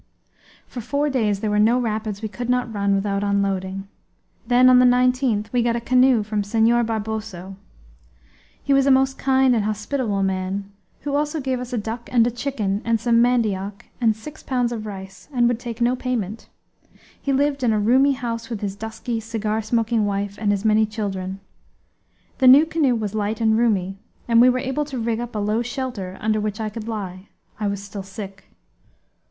[0.65, 3.87] For four days there were no rapids we could not run without unloading.
[4.47, 7.55] Then, on the 19th, we got a canoe from Senhor Barboso.
[8.63, 12.25] He was a most kind and hospitable man, who also gave us a duck and
[12.25, 16.49] a chicken and some mandioc and six pounds of rice, and would take no payment;
[17.21, 20.87] he lived in a roomy house with his dusky, cigar smoking wife and his many
[20.87, 21.39] children.
[22.39, 25.37] The new canoe was light and roomy, and we were able to rig up a
[25.37, 27.27] low shelter under which I could lie;
[27.59, 28.45] I was still sick.